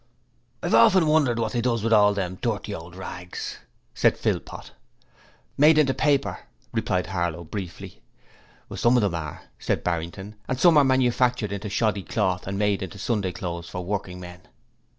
'I've 0.63 0.73
often 0.73 1.05
wondered 1.05 1.37
what 1.37 1.51
they 1.53 1.61
does 1.61 1.83
with 1.83 1.93
all 1.93 2.15
them 2.15 2.39
dirty 2.41 2.73
old 2.73 2.95
rags,' 2.95 3.59
said 3.93 4.17
Philpot. 4.17 4.71
'Made 5.59 5.77
into 5.77 5.93
paper,' 5.93 6.39
replied 6.71 7.05
Harlow, 7.05 7.43
briefly. 7.43 8.01
'Some 8.75 8.97
of 8.97 9.01
them 9.03 9.13
are,' 9.13 9.43
said 9.59 9.83
Barrington, 9.83 10.37
'and 10.47 10.59
some 10.59 10.75
are 10.79 10.83
manufactured 10.83 11.51
into 11.51 11.69
shoddy 11.69 12.01
cloth 12.01 12.47
and 12.47 12.57
made 12.57 12.81
into 12.81 12.97
Sunday 12.97 13.31
clothes 13.31 13.69
for 13.69 13.85
working 13.85 14.19
men. 14.19 14.41